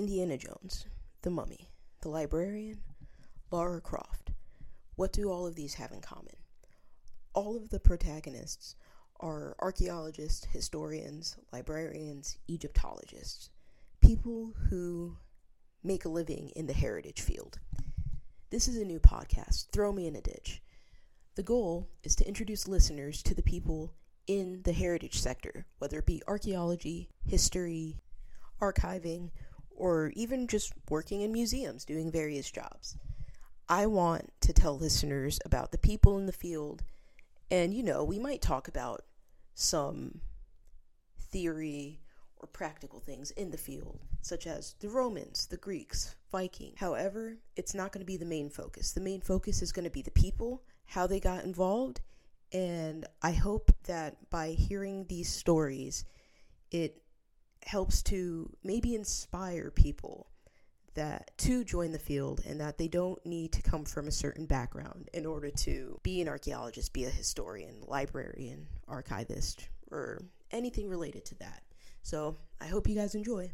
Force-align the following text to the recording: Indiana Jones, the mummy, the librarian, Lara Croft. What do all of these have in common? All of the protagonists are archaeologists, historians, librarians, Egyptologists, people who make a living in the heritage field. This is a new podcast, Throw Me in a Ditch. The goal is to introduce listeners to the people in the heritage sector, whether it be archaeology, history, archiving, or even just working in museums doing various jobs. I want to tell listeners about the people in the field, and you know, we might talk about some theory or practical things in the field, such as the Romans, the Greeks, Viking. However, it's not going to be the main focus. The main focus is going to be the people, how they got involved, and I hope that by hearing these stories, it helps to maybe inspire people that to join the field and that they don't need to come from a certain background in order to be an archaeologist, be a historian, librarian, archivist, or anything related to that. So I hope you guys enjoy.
Indiana 0.00 0.38
Jones, 0.38 0.86
the 1.20 1.28
mummy, 1.28 1.68
the 2.00 2.08
librarian, 2.08 2.80
Lara 3.50 3.82
Croft. 3.82 4.30
What 4.96 5.12
do 5.12 5.30
all 5.30 5.46
of 5.46 5.56
these 5.56 5.74
have 5.74 5.92
in 5.92 6.00
common? 6.00 6.36
All 7.34 7.54
of 7.54 7.68
the 7.68 7.80
protagonists 7.80 8.76
are 9.20 9.54
archaeologists, 9.58 10.46
historians, 10.46 11.36
librarians, 11.52 12.38
Egyptologists, 12.48 13.50
people 14.00 14.54
who 14.70 15.18
make 15.84 16.06
a 16.06 16.08
living 16.08 16.48
in 16.56 16.66
the 16.66 16.72
heritage 16.72 17.20
field. 17.20 17.58
This 18.48 18.68
is 18.68 18.78
a 18.78 18.86
new 18.86 19.00
podcast, 19.00 19.66
Throw 19.70 19.92
Me 19.92 20.06
in 20.06 20.16
a 20.16 20.22
Ditch. 20.22 20.62
The 21.34 21.42
goal 21.42 21.90
is 22.02 22.16
to 22.16 22.26
introduce 22.26 22.66
listeners 22.66 23.22
to 23.24 23.34
the 23.34 23.42
people 23.42 23.92
in 24.26 24.62
the 24.64 24.72
heritage 24.72 25.20
sector, 25.20 25.66
whether 25.76 25.98
it 25.98 26.06
be 26.06 26.22
archaeology, 26.26 27.10
history, 27.26 28.00
archiving, 28.62 29.30
or 29.80 30.12
even 30.14 30.46
just 30.46 30.74
working 30.90 31.22
in 31.22 31.32
museums 31.32 31.84
doing 31.86 32.12
various 32.12 32.50
jobs. 32.50 32.96
I 33.68 33.86
want 33.86 34.30
to 34.42 34.52
tell 34.52 34.78
listeners 34.78 35.40
about 35.44 35.72
the 35.72 35.78
people 35.78 36.18
in 36.18 36.26
the 36.26 36.32
field, 36.32 36.82
and 37.50 37.72
you 37.72 37.82
know, 37.82 38.04
we 38.04 38.18
might 38.18 38.42
talk 38.42 38.68
about 38.68 39.02
some 39.54 40.20
theory 41.18 42.00
or 42.36 42.46
practical 42.46 43.00
things 43.00 43.30
in 43.32 43.50
the 43.50 43.56
field, 43.56 44.00
such 44.22 44.46
as 44.46 44.74
the 44.80 44.88
Romans, 44.88 45.46
the 45.46 45.56
Greeks, 45.56 46.14
Viking. 46.30 46.74
However, 46.76 47.38
it's 47.56 47.74
not 47.74 47.92
going 47.92 48.00
to 48.00 48.12
be 48.12 48.16
the 48.16 48.24
main 48.24 48.50
focus. 48.50 48.92
The 48.92 49.00
main 49.00 49.20
focus 49.20 49.62
is 49.62 49.72
going 49.72 49.84
to 49.84 49.90
be 49.90 50.02
the 50.02 50.10
people, 50.10 50.62
how 50.86 51.06
they 51.06 51.20
got 51.20 51.44
involved, 51.44 52.00
and 52.52 53.06
I 53.22 53.32
hope 53.32 53.72
that 53.84 54.28
by 54.30 54.50
hearing 54.50 55.06
these 55.08 55.30
stories, 55.30 56.04
it 56.70 57.00
helps 57.64 58.02
to 58.02 58.50
maybe 58.64 58.94
inspire 58.94 59.70
people 59.70 60.28
that 60.94 61.30
to 61.38 61.64
join 61.64 61.92
the 61.92 61.98
field 61.98 62.42
and 62.46 62.60
that 62.60 62.78
they 62.78 62.88
don't 62.88 63.24
need 63.24 63.52
to 63.52 63.62
come 63.62 63.84
from 63.84 64.08
a 64.08 64.12
certain 64.12 64.46
background 64.46 65.08
in 65.12 65.24
order 65.24 65.50
to 65.50 66.00
be 66.02 66.20
an 66.20 66.28
archaeologist, 66.28 66.92
be 66.92 67.04
a 67.04 67.10
historian, 67.10 67.76
librarian, 67.86 68.66
archivist, 68.88 69.68
or 69.90 70.20
anything 70.50 70.88
related 70.88 71.24
to 71.24 71.38
that. 71.38 71.62
So 72.02 72.36
I 72.60 72.66
hope 72.66 72.88
you 72.88 72.96
guys 72.96 73.14
enjoy. 73.14 73.50